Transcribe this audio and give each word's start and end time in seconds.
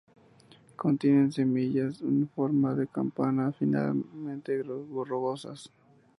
Contienen 0.77 1.31
semillas 1.31 2.01
en 2.01 2.27
forma 2.27 2.73
de 2.73 2.87
campana 2.87 3.51
finamente 3.51 4.63
rugosas. 4.63 5.71